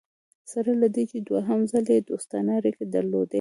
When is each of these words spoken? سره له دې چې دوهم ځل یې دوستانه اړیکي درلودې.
سره 0.51 0.71
له 0.81 0.87
دې 0.95 1.03
چې 1.11 1.17
دوهم 1.27 1.59
ځل 1.71 1.85
یې 1.93 1.99
دوستانه 2.09 2.51
اړیکي 2.59 2.85
درلودې. 2.95 3.29